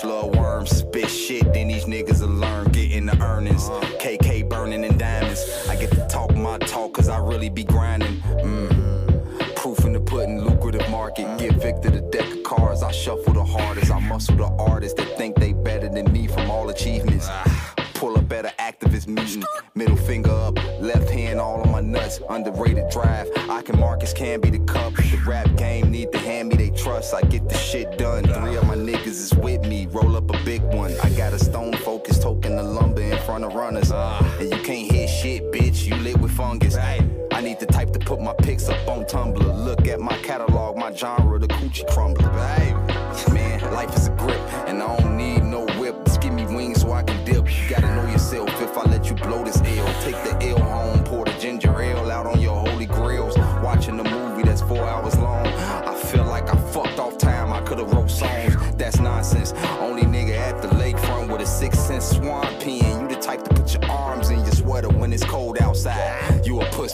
Fish 0.00 0.08
love 0.08 0.34
worms? 0.36 0.70
Spit 0.70 1.08
shit, 1.08 1.52
then 1.52 1.68
these 1.68 1.84
niggas 1.84 2.20
will 2.20 2.28
learn, 2.28 2.70
getting 2.70 3.06
the 3.06 3.22
earnings. 3.22 3.68
KK 4.00 4.48
burning 4.48 4.84
in 4.84 4.96
diamonds. 4.98 5.66
I 5.68 5.76
get 5.76 5.90
to 5.92 6.06
talk 6.08 6.34
my 6.34 6.58
talk, 6.58 6.94
cause 6.94 7.08
I 7.08 7.18
really 7.18 7.48
be 7.48 7.64
grinding. 7.64 8.16
Mm. 8.42 9.56
Proof 9.56 9.84
in 9.84 9.92
the 9.92 10.00
pudding, 10.00 10.40
lucrative 10.40 10.88
market. 10.90 11.38
Get 11.38 11.54
Victor 11.54 11.90
the 11.90 12.00
deck 12.00 12.30
of 12.32 12.42
cards. 12.42 12.82
I 12.82 12.92
shuffle 12.92 13.34
the 13.34 13.44
hardest. 13.44 13.90
I 13.90 14.00
muscle 14.00 14.36
the 14.36 14.46
artists 14.46 14.98
that 14.98 15.16
think 15.16 15.36
they 15.36 15.52
better 15.52 15.88
than 15.88 16.10
me 16.12 16.26
from 16.26 16.50
all 16.50 16.68
achievements. 16.70 17.28
Pull 17.94 18.16
up 18.16 18.32
at 18.32 18.46
an 18.46 18.52
activist 18.58 19.06
meeting. 19.06 19.44
Middle 19.74 19.96
finger 19.96 20.30
up, 20.30 20.56
left 20.80 21.10
hand 21.10 21.38
all 21.38 21.60
on 21.60 21.70
my 21.70 21.82
nuts. 21.82 22.20
Underrated 22.30 22.88
drive. 22.90 23.28
I 23.50 23.60
can 23.60 23.78
Marcus 23.78 24.14
can 24.14 24.40
be 24.40 24.48
the 24.48 24.60
cup. 24.60 24.94
The 24.94 25.22
rap 25.26 25.54
game 25.56 25.90
need 25.90 26.10
to 26.12 26.18
hand 26.18 26.48
me 26.48 26.56
they 26.56 26.70
trust. 26.70 27.12
I 27.12 27.20
get 27.22 27.48
the 27.48 27.58
shit 27.58 27.98
done. 27.98 28.24
Three 28.24 28.56
of 28.56 28.66
front 33.30 33.44
of 33.44 33.54
runners. 33.54 33.92
And 33.92 34.50
you 34.50 34.60
can't 34.62 34.90
hit 34.90 35.08
shit, 35.08 35.52
bitch. 35.52 35.86
You 35.86 35.94
lit 36.02 36.18
with 36.18 36.32
fungus. 36.32 36.76
I 36.76 37.40
need 37.40 37.60
the 37.60 37.66
type 37.66 37.92
to 37.92 38.00
put 38.00 38.20
my 38.20 38.32
pics 38.32 38.68
up 38.68 38.88
on 38.88 39.04
Tumblr. 39.04 39.64
Look 39.64 39.86
at 39.86 40.00
my 40.00 40.16
catalog, 40.18 40.76
my 40.76 40.92
genre, 40.92 41.38
the 41.38 41.46
coochie 41.46 41.86
crumbler. 41.92 42.28
Babe, 42.30 42.76
man, 43.32 43.72
life 43.72 43.94
is 43.94 44.08
a 44.08 44.10
grip, 44.16 44.40
and 44.66 44.82
I 44.82 44.96
don't 44.96 45.16
need 45.16 45.44
no 45.44 45.64
whip. 45.78 46.04
Just 46.06 46.20
give 46.20 46.32
me 46.32 46.44
wings 46.46 46.80
so 46.80 46.90
I 46.90 47.04
can 47.04 47.24
dip. 47.24 47.46
You 47.46 47.68
gotta 47.68 47.94
know 47.94 48.10
yourself 48.10 48.50
if 48.60 48.76
I 48.76 48.82
let 48.90 49.08
you 49.08 49.14
blow 49.14 49.44
this 49.44 49.58
L. 49.58 49.86
Take 50.02 50.18
the 50.24 50.34
L 50.48 50.58
home, 50.58 50.89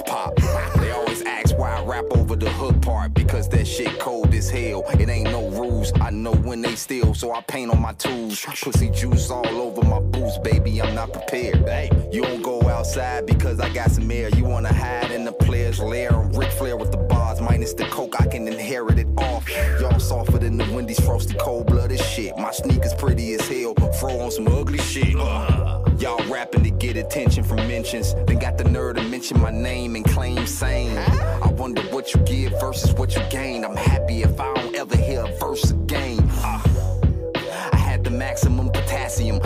outside. 0.01 0.33
You 0.39 0.49
a 0.49 0.55
puss 0.57 0.75
pop. 0.75 0.81
They 0.81 0.91
always 0.91 1.23
ask 1.23 1.57
why 1.59 1.77
I 1.77 1.85
rap 1.85 2.05
over 2.11 2.37
the 2.37 2.51
hook 2.51 2.81
part 2.83 3.15
because 3.15 3.49
that 3.51 3.67
shit 3.67 3.99
cold 3.99 4.35
as 4.35 4.51
hell. 4.51 4.85
It 4.99 5.09
ain't 5.09 5.31
no 5.31 5.49
rules. 5.51 5.93
I 6.01 6.11
know 6.11 6.33
when 6.33 6.63
they 6.63 6.77
steal, 6.77 7.15
so 7.15 7.33
I 7.33 7.41
paint 7.43 7.71
on 7.71 7.81
my 7.81 7.93
tools. 7.95 8.45
Pussy 8.63 8.91
juice 8.91 9.31
all 9.31 9.47
over 9.47 9.83
my 9.83 10.01
boots, 10.01 10.39
baby. 10.39 10.81
I'm 10.83 10.95
not 10.95 11.13
prepared. 11.13 11.69
Hey, 11.69 11.91
you 12.13 12.23
don't 12.23 12.43
go 12.43 12.69
outside 12.69 13.27
because 13.27 13.61
I 13.61 13.73
got 13.73 13.91
some 13.91 14.11
air. 14.11 14.29
You 14.31 14.45
wanna 14.45 14.73
hide 14.73 15.11
in 15.11 15.25
the 15.25 15.33
player's 15.33 15.81
lair. 15.81 16.11
Ric 16.33 16.51
Flair 16.53 16.77
with 16.77 16.91
the 16.91 16.96
minus 17.47 17.75
the 17.75 17.85
coke, 17.87 18.21
I 18.21 18.27
can 18.27 18.49
inherit 18.49 18.99
it 18.99 19.07
off. 19.17 19.49
Y'all 19.81 19.99
softer 20.01 20.39
than 20.39 20.57
the 20.57 20.65
Wendy's 20.75 21.01
frosty 21.01 21.35
cold 21.39 21.67
blooded 21.69 22.01
shit. 22.01 22.37
My 22.37 22.51
sneakers 22.51 22.95
pretty 22.95 23.35
as 23.35 23.47
hell, 23.49 23.75
fro 24.01 24.19
on 24.21 24.31
some 24.31 24.49
ugly 24.49 24.79
shit. 24.79 25.15
Y'all 26.01 26.23
rapping 26.29 26.65
to 26.65 26.71
get 26.71 26.97
attention 26.97 27.45
from 27.45 27.59
mentions. 27.69 28.15
Then 28.27 28.39
got 28.39 28.59
the 28.59 28.65
nerve 28.65 28.97
to 28.97 29.03
mention 29.03 29.41
my 29.41 29.51
name 29.51 29.95
and 29.97 30.05
claim 30.05 30.47
same. 30.47 30.99
I 30.99 31.49
wonder 31.53 31.83
what 31.95 32.13
you 32.13 32.21
give 32.23 32.53
versus 32.61 32.93
what 32.95 33.15
you 33.15 33.23
gain. 33.31 33.65
I'm 33.65 33.77
happy 33.77 34.23
if 34.23 34.39
I 34.41 34.53
don't 34.55 34.75
ever 34.75 34.97
hear 34.97 35.21
a 35.25 35.39
verse 35.39 35.71
again. 35.71 36.19
Uh, 36.43 36.61
I 37.73 37.77
had 37.77 38.05
the 38.05 38.11
maximum 38.11 38.71
potassium. 38.71 39.41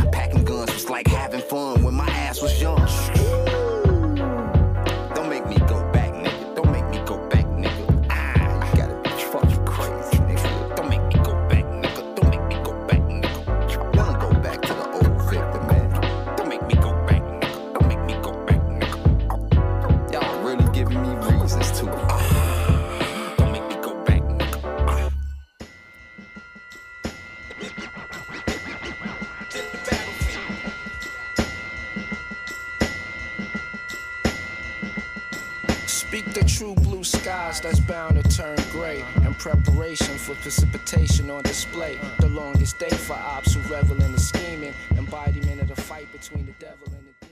Speak 36.11 36.35
the 36.35 36.43
true 36.43 36.75
blue 36.75 37.05
skies 37.05 37.61
that's 37.61 37.79
bound 37.79 38.21
to 38.21 38.29
turn 38.37 38.59
gray. 38.73 39.05
In 39.25 39.33
preparation 39.35 40.19
for 40.19 40.35
precipitation 40.43 41.31
on 41.31 41.45
display. 41.45 42.01
The 42.19 42.29
longest 42.31 42.81
day 42.81 42.91
for 42.91 43.13
ops 43.13 43.55
who 43.55 43.61
revel 43.73 44.03
in 44.03 44.11
the 44.11 44.19
scheming. 44.19 44.75
Embodiment 44.99 45.61
of 45.61 45.69
the 45.69 45.81
fight 45.81 46.11
between 46.11 46.47
the 46.47 46.53
devil 46.59 46.83
and 46.87 47.07
the 47.07 47.15
demon. 47.21 47.31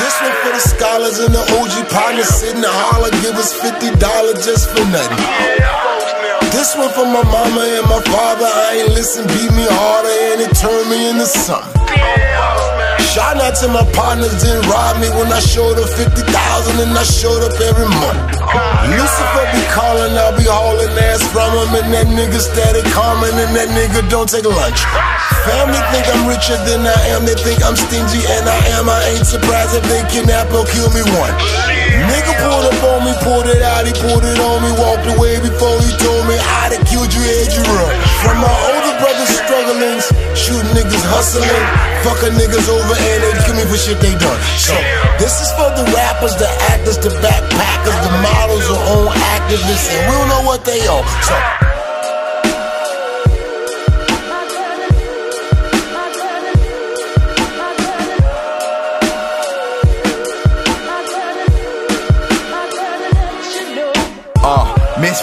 This 0.00 0.16
one 0.22 0.32
for 0.40 0.52
the 0.56 0.64
scholars 0.64 1.18
and 1.18 1.34
the 1.34 1.44
OG 1.60 1.90
partners 1.90 2.28
sitting 2.28 2.64
in 2.64 2.64
holler, 2.66 3.10
give 3.20 3.34
us 3.34 3.52
$50 3.60 4.42
just 4.42 4.70
for 4.70 4.82
nothing. 4.86 5.95
This 6.66 6.74
one 6.74 6.90
for 6.94 7.04
my 7.04 7.22
mama 7.22 7.60
and 7.60 7.86
my 7.86 8.02
father, 8.10 8.44
I 8.44 8.82
ain't 8.82 8.88
listen, 8.88 9.24
beat 9.28 9.52
me 9.54 9.62
harder 9.70 10.34
and 10.34 10.40
it 10.42 10.52
turned 10.56 10.90
me 10.90 11.10
into 11.10 11.24
something. 11.24 11.85
Shout 13.02 13.36
out 13.40 13.56
to 13.60 13.68
my 13.68 13.84
partners, 13.92 14.32
didn't 14.40 14.68
rob 14.68 15.00
me 15.00 15.08
when 15.16 15.28
I 15.32 15.40
showed 15.40 15.76
up 15.76 15.88
50,000 15.88 16.24
and 16.80 16.92
I 16.96 17.04
showed 17.04 17.44
up 17.44 17.56
every 17.60 17.88
month. 18.00 18.20
Lucifer 18.92 19.44
be 19.52 19.62
calling, 19.72 20.12
I'll 20.16 20.36
be 20.36 20.48
hauling 20.48 20.92
ass 21.10 21.20
from 21.32 21.50
him 21.52 21.72
and 21.76 21.88
that 21.92 22.08
nigga 22.12 22.40
steady 22.40 22.80
calming 22.92 23.36
and 23.36 23.52
that 23.56 23.68
nigga 23.72 24.04
don't 24.08 24.28
take 24.28 24.44
lunch. 24.44 24.80
Family 25.44 25.80
think 25.94 26.04
I'm 26.10 26.26
richer 26.26 26.58
than 26.66 26.84
I 26.84 27.00
am, 27.14 27.24
they 27.24 27.36
think 27.38 27.62
I'm 27.62 27.76
stingy 27.76 28.22
and 28.26 28.44
I 28.48 28.58
am. 28.78 28.88
I 28.88 28.98
ain't 29.14 29.26
surprised 29.26 29.76
if 29.76 29.84
they 29.86 30.02
kidnap 30.12 30.50
or 30.52 30.64
kill 30.68 30.90
me 30.92 31.02
one. 31.16 31.34
Nigga 32.10 32.32
pulled 32.42 32.66
up 32.68 32.80
on 32.92 33.00
me, 33.06 33.12
pulled 33.22 33.48
it 33.48 33.62
out, 33.62 33.86
he 33.86 33.92
pulled 33.96 34.24
it 34.24 34.38
on 34.38 34.58
me, 34.62 34.70
walked 34.76 35.06
away 35.16 35.40
before 35.40 35.76
he 35.82 35.90
told 36.02 36.24
me 36.28 36.36
I'd 36.66 36.76
have 36.76 36.84
killed 36.86 37.10
you 37.14 37.22
had 37.22 37.48
you 37.54 37.64
run. 37.64 37.92
From 38.22 38.36
my 38.44 38.52
older 38.70 38.85
brother's 39.00 39.32
struggling, 39.32 40.00
shoot 40.36 40.64
niggas 40.72 41.04
hustling, 41.12 41.64
fucking 42.04 42.34
niggas 42.38 42.66
over 42.68 42.96
and 42.96 43.18
they 43.22 43.32
kill 43.44 43.56
me 43.56 43.64
for 43.68 43.78
shit 43.78 43.98
they 44.00 44.14
done. 44.16 44.40
So 44.56 44.74
this 45.18 45.40
is 45.40 45.50
for 45.56 45.70
the 45.76 45.84
rappers, 45.92 46.36
the 46.36 46.48
actors, 46.72 46.98
the 46.98 47.10
backpackers, 47.20 47.98
the 48.04 48.12
models, 48.22 48.66
the 48.68 48.78
own 48.96 49.10
activists, 49.38 49.90
and 49.92 50.02
we 50.08 50.12
don't 50.16 50.28
know 50.28 50.42
what 50.46 50.64
they 50.64 50.80
are. 50.86 51.04
So 51.22 51.65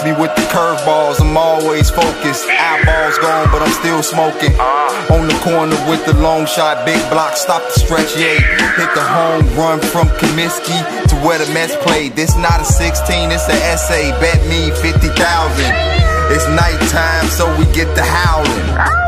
me 0.04 0.12
with 0.12 0.34
the 0.36 0.42
curveballs, 0.52 1.20
I'm 1.20 1.36
always 1.36 1.88
focused. 1.88 2.44
Eyeballs 2.48 3.18
gone, 3.18 3.48
but 3.50 3.62
I'm 3.62 3.72
still 3.72 4.02
smoking. 4.02 4.52
On 5.10 5.26
the 5.26 5.38
corner 5.42 5.76
with 5.88 6.04
the 6.04 6.12
long 6.20 6.46
shot, 6.46 6.84
big 6.84 7.00
block, 7.08 7.36
stop 7.36 7.62
the 7.62 7.80
stretch, 7.80 8.16
yay. 8.16 8.36
Hit 8.76 8.90
the 8.94 9.02
home 9.02 9.46
run 9.56 9.80
from 9.80 10.08
Comiskey 10.20 10.76
to 11.08 11.16
where 11.26 11.38
the 11.38 11.50
Mets 11.54 11.76
played. 11.76 12.14
This 12.14 12.36
not 12.36 12.60
a 12.60 12.64
16, 12.64 13.32
it's 13.32 13.48
an 13.48 13.56
essay. 13.72 14.10
Bet 14.20 14.44
me 14.46 14.70
50,000. 14.70 15.14
It's 16.30 16.46
nighttime, 16.48 17.26
so 17.28 17.48
we 17.58 17.64
get 17.72 17.94
the 17.96 18.04
howling. 18.04 19.03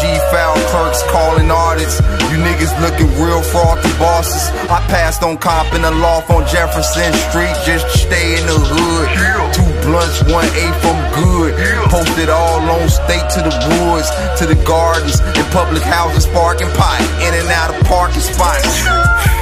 G 0.00 0.06
foul 0.30 0.56
clerks 0.70 1.02
calling 1.10 1.50
artists. 1.50 2.00
You 2.30 2.38
niggas 2.38 2.72
looking 2.80 3.10
real 3.20 3.42
frothy 3.42 3.90
bosses. 3.98 4.50
I 4.70 4.80
passed 4.88 5.22
on 5.22 5.36
comp 5.38 5.74
in 5.74 5.82
the 5.82 5.90
loft 5.90 6.30
on 6.30 6.46
Jefferson 6.46 7.12
Street, 7.28 7.56
just 7.66 7.86
to 7.90 7.98
stay 7.98 8.38
in 8.38 8.46
the 8.46 8.58
hood. 8.58 9.08
Two 9.54 9.70
blunts, 9.86 10.22
one 10.30 10.46
eighth 10.54 10.78
from 10.80 10.98
good. 11.14 11.52
Posted 11.90 12.28
all 12.28 12.60
on 12.60 12.88
state 12.88 13.28
to 13.36 13.40
the 13.42 13.54
woods, 13.82 14.08
to 14.38 14.46
the 14.46 14.58
gardens, 14.64 15.20
and 15.20 15.46
public 15.52 15.82
houses, 15.82 16.26
parking 16.26 16.70
pot, 16.78 17.00
in 17.26 17.34
and 17.34 17.48
out 17.48 17.74
of 17.74 17.80
parking 17.86 18.22
spots. 18.22 19.39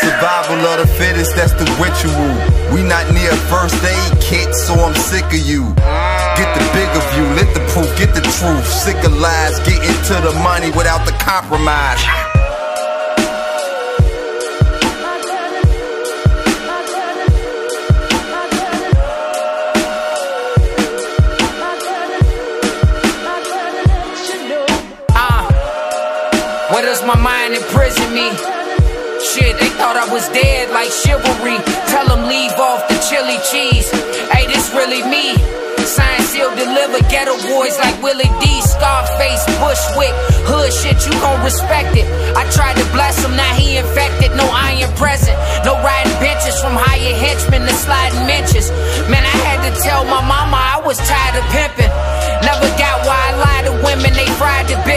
Survival 0.00 0.66
of 0.66 0.80
the 0.80 0.86
fittest, 0.98 1.36
that's 1.36 1.52
the 1.52 1.64
ritual. 1.78 2.74
We 2.74 2.82
not 2.82 3.06
near 3.12 3.30
first 3.46 3.76
aid 3.84 4.20
kit, 4.20 4.52
so 4.54 4.74
I'm 4.74 4.94
sick 4.94 5.24
of 5.26 5.46
you. 5.46 5.62
Get 6.36 6.50
the 6.54 6.64
bigger 6.74 7.02
view, 7.14 7.26
let 7.38 7.54
the 7.54 7.60
proof, 7.72 7.86
get 7.96 8.14
the 8.14 8.20
truth. 8.20 8.66
Sick 8.66 8.96
of 9.04 9.16
lies, 9.16 9.58
get 9.60 9.78
into 9.82 10.14
the 10.20 10.34
money 10.42 10.70
without 10.72 11.06
the 11.06 11.12
compromise. 11.12 12.02
Uh, 25.14 26.72
where 26.72 26.82
does 26.82 27.04
my 27.06 27.16
mind 27.16 27.54
imprison 27.54 28.12
me? 28.12 28.53
Shit, 29.24 29.56
they 29.56 29.72
thought 29.80 29.96
I 29.96 30.04
was 30.12 30.28
dead 30.36 30.68
like 30.68 30.92
chivalry. 30.92 31.56
Tell 31.88 32.04
them 32.12 32.28
leave 32.28 32.52
off 32.60 32.84
the 32.92 33.00
chili 33.08 33.40
cheese. 33.48 33.88
Hey, 34.28 34.44
this 34.44 34.68
really 34.76 35.00
me. 35.08 35.32
Sign, 35.80 36.20
seal, 36.28 36.52
deliver. 36.52 37.00
Geto 37.08 37.32
Boys 37.48 37.72
like 37.80 37.96
Willie 38.04 38.28
D, 38.44 38.44
Scarface, 38.60 39.44
Bushwick. 39.56 40.12
Hood 40.44 40.68
shit, 40.76 41.00
you 41.08 41.12
gon' 41.24 41.40
respect 41.40 41.96
it. 41.96 42.04
I 42.36 42.44
tried 42.52 42.76
to 42.76 42.86
bless 42.92 43.16
him, 43.24 43.32
now 43.32 43.48
he 43.56 43.80
infected. 43.80 44.36
No 44.36 44.44
iron 44.44 44.92
present. 45.00 45.36
No 45.64 45.72
riding 45.80 46.12
benches 46.20 46.60
from 46.60 46.76
higher 46.76 47.16
henchmen 47.16 47.64
to 47.64 47.74
sliding 47.80 48.28
benches. 48.28 48.68
Man, 49.08 49.24
I 49.24 49.36
had 49.48 49.64
to 49.64 49.72
tell 49.80 50.04
my 50.04 50.20
mama 50.20 50.60
I 50.60 50.84
was 50.84 51.00
tired 51.00 51.40
of 51.40 51.48
pimping. 51.48 51.92
Never 52.44 52.68
got 52.76 53.08
why 53.08 53.16
I 53.16 53.32
lie 53.40 53.62
to 53.68 53.74
women, 53.88 54.12
they 54.12 54.28
fried 54.36 54.68
the 54.68 54.76
business. 54.84 54.93